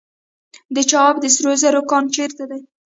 [0.75, 2.59] د چاه اب د سرو زرو کان چیرته دی؟